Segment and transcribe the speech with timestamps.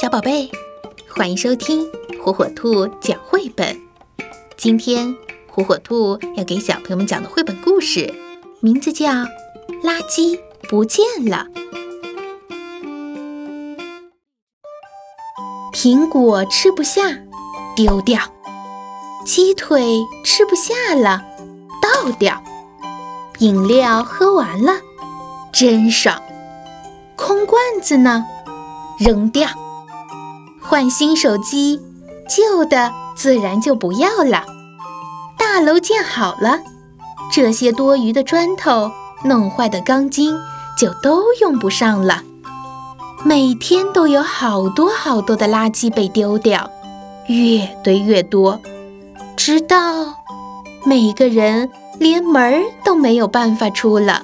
[0.00, 0.50] 小宝贝，
[1.14, 1.86] 欢迎收听
[2.22, 3.78] 火火兔讲绘本。
[4.56, 5.14] 今天
[5.46, 8.12] 火火兔要给小朋友们讲的绘本故事，
[8.60, 9.10] 名字叫
[9.82, 11.46] 《垃圾不见了》。
[15.74, 17.02] 苹果吃不下，
[17.76, 18.18] 丢掉；
[19.26, 21.22] 鸡腿吃不下了，
[21.82, 22.42] 倒掉；
[23.40, 24.80] 饮料喝完了，
[25.52, 26.16] 真爽；
[27.14, 28.24] 空罐子呢，
[28.98, 29.50] 扔掉。
[30.72, 31.78] 换新手机，
[32.26, 34.42] 旧的自然就不要了。
[35.36, 36.60] 大楼建好了，
[37.30, 38.90] 这些多余的砖头、
[39.22, 40.34] 弄坏的钢筋
[40.78, 42.22] 就都用不上了。
[43.22, 46.70] 每天都有好多好多的垃圾被丢掉，
[47.26, 48.58] 越堆越多，
[49.36, 49.76] 直到
[50.86, 51.68] 每个人
[51.98, 54.22] 连门儿都没有办法出了。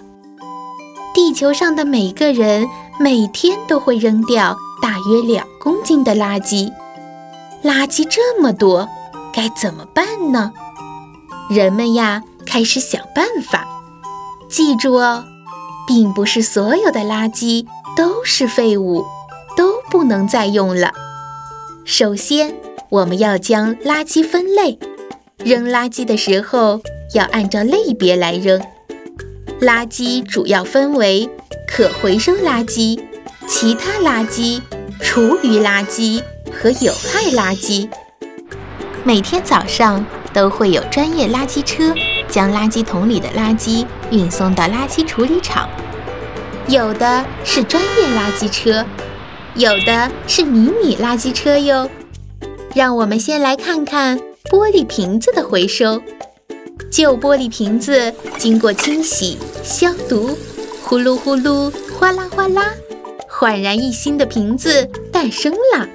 [1.12, 2.66] 地球上的每个人
[2.98, 4.56] 每天都会扔掉。
[4.80, 6.72] 大约两公斤的垃圾，
[7.62, 8.88] 垃圾这么多，
[9.32, 10.52] 该怎么办呢？
[11.50, 13.66] 人们呀，开始想办法。
[14.48, 15.24] 记住哦，
[15.86, 19.04] 并不是所有的垃圾都是废物，
[19.56, 20.92] 都不能再用了。
[21.84, 22.54] 首先，
[22.90, 24.78] 我们要将垃圾分类，
[25.38, 26.80] 扔垃圾的时候
[27.14, 28.60] 要按照类别来扔。
[29.60, 31.28] 垃圾主要分为
[31.66, 33.00] 可回收垃圾。
[33.50, 34.60] 其他垃圾、
[35.00, 37.88] 厨余垃圾和有害垃圾，
[39.04, 41.94] 每天早上都会有专业垃圾车
[42.28, 45.68] 将垃圾桶里的垃圾运送到垃圾处理厂。
[46.66, 48.84] 有的是专业垃圾车，
[49.54, 51.88] 有的是迷你垃圾车哟。
[52.74, 54.18] 让我们先来看看
[54.50, 56.02] 玻璃瓶子的回收。
[56.90, 60.36] 旧玻璃瓶子经过清洗、消毒，
[60.82, 62.72] 呼噜呼噜，哗啦哗啦。
[63.40, 65.88] 焕然一新的瓶子诞生了。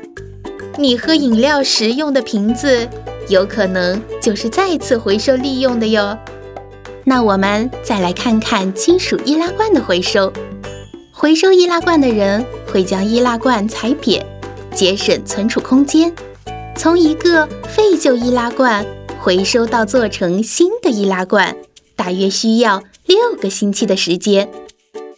[0.78, 2.88] 你喝饮料时用的瓶子，
[3.28, 6.18] 有可能就是再次回收利用的哟。
[7.04, 10.32] 那我们再来看看金属易拉罐的回收。
[11.12, 14.26] 回收易拉罐的人会将易拉罐踩扁，
[14.74, 16.16] 节省存储空间。
[16.78, 18.86] 从一个废旧易拉罐
[19.20, 21.54] 回收到做成新的易拉罐，
[21.98, 24.50] 大约需要六个星期的时间。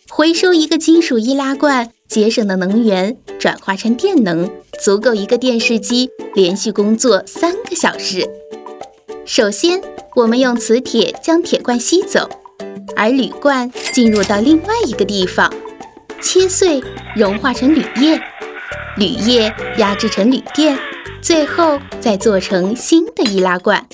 [0.09, 1.91] 回收一个金属易拉罐。
[2.07, 4.49] 节省的能源转化成电能，
[4.79, 8.29] 足够一个电视机连续工作三个小时。
[9.25, 9.81] 首先，
[10.16, 12.29] 我们用磁铁将铁罐吸走，
[12.95, 15.51] 而铝罐进入到另外一个地方，
[16.21, 16.81] 切碎
[17.16, 18.22] 融化成铝液，
[18.97, 20.77] 铝液压制成铝电，
[21.22, 23.87] 最后再做成新的易拉罐。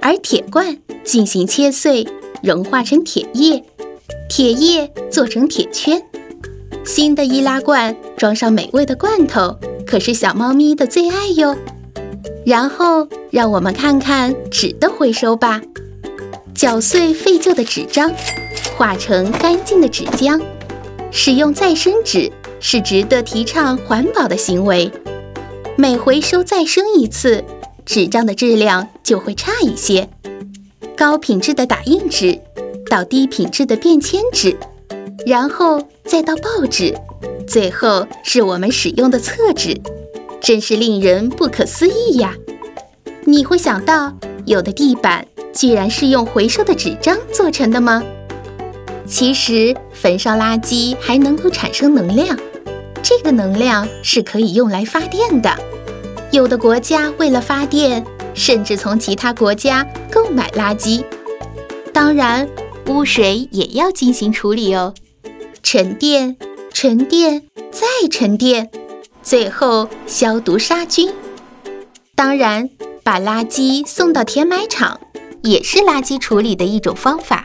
[0.00, 2.06] 而铁罐进行切碎，
[2.40, 3.64] 融化成铁液，
[4.28, 6.00] 铁液做成铁圈。
[6.88, 9.54] 新的易拉罐装上美味的罐头，
[9.86, 11.54] 可是小猫咪的最爱哟。
[12.46, 15.60] 然后让我们看看纸的回收吧，
[16.54, 18.10] 搅碎废旧的纸张，
[18.74, 20.40] 化成干净的纸浆。
[21.10, 24.90] 使用再生纸是值得提倡环保的行为。
[25.76, 27.44] 每回收再生一次，
[27.84, 30.08] 纸张的质量就会差一些。
[30.96, 32.40] 高品质的打印纸
[32.88, 34.56] 到低品质的便签纸。
[35.26, 36.94] 然后再到报纸，
[37.46, 39.78] 最后是我们使用的厕纸，
[40.40, 42.34] 真是令人不可思议呀！
[43.24, 44.12] 你会想到
[44.46, 48.02] 有的地板居然是用回收的纸张做成的吗？
[49.06, 52.38] 其实焚烧垃圾还能够产生能量，
[53.02, 55.50] 这个能量是可以用来发电的。
[56.30, 61.02] 有的国家为了发电，甚至从其他国家购买垃圾。
[61.92, 62.48] 当然，
[62.86, 64.94] 污水也要进行处理哦。
[65.70, 66.34] 沉淀，
[66.72, 68.70] 沉淀，再沉淀，
[69.22, 71.12] 最后消毒杀菌。
[72.14, 72.70] 当然，
[73.02, 74.98] 把垃圾送到填埋场
[75.42, 77.44] 也是垃圾处理的一种方法。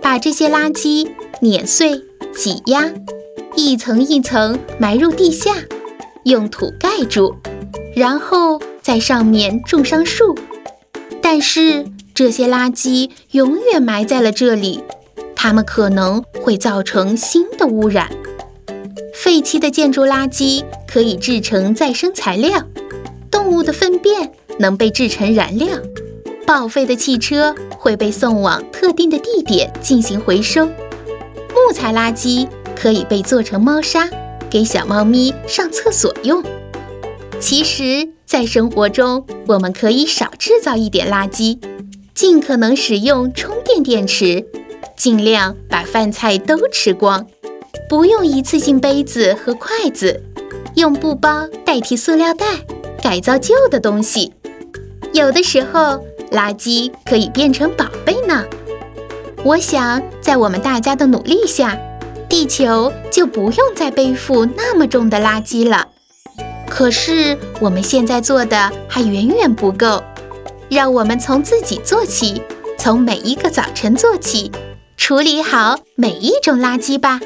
[0.00, 1.10] 把这些垃圾
[1.40, 2.00] 碾碎、
[2.32, 2.88] 挤压，
[3.56, 5.56] 一层一层埋入地下，
[6.22, 7.34] 用土盖住，
[7.96, 10.38] 然后在上面种上树。
[11.20, 11.84] 但是
[12.14, 14.84] 这些垃圾永远埋在了这里。
[15.42, 18.10] 它们可能会造成新的污染。
[19.14, 22.62] 废弃的建筑垃圾可以制成再生材料，
[23.30, 25.78] 动物的粪便能被制成燃料，
[26.46, 30.66] 报废的汽车会被送往特定的地点进行回收。
[30.66, 32.46] 木材垃圾
[32.76, 34.10] 可以被做成猫砂，
[34.50, 36.44] 给小猫咪上厕所用。
[37.40, 41.58] 其实，在生活中，我们可以少制造一点垃圾，
[42.12, 44.44] 尽可能使用充电电池。
[45.00, 47.26] 尽量把饭菜都吃光，
[47.88, 50.22] 不用一次性杯子和筷子，
[50.74, 52.44] 用布包代替塑料袋，
[53.02, 54.30] 改造旧的东西。
[55.14, 58.44] 有的时候，垃圾可以变成宝贝呢。
[59.42, 61.78] 我想，在我们大家的努力下，
[62.28, 65.88] 地球就不用再背负那么重的垃圾了。
[66.68, 70.04] 可是，我们现在做的还远远不够。
[70.68, 72.42] 让我们从自己做起，
[72.78, 74.52] 从每一个早晨做起，
[75.10, 77.18] 处理好每一种垃圾吧。